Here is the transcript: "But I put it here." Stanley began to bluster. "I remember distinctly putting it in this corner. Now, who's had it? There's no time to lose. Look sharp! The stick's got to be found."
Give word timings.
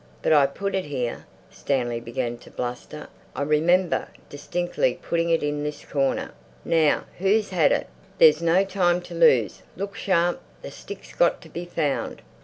"But 0.23 0.33
I 0.33 0.47
put 0.47 0.73
it 0.73 0.85
here." 0.85 1.27
Stanley 1.51 1.99
began 1.99 2.39
to 2.39 2.49
bluster. 2.49 3.07
"I 3.35 3.43
remember 3.43 4.07
distinctly 4.29 4.97
putting 4.99 5.29
it 5.29 5.43
in 5.43 5.63
this 5.63 5.85
corner. 5.85 6.31
Now, 6.65 7.03
who's 7.19 7.49
had 7.51 7.71
it? 7.71 7.85
There's 8.17 8.41
no 8.41 8.65
time 8.65 9.01
to 9.03 9.13
lose. 9.13 9.61
Look 9.77 9.95
sharp! 9.95 10.41
The 10.63 10.71
stick's 10.71 11.13
got 11.13 11.39
to 11.41 11.49
be 11.49 11.65
found." 11.65 12.23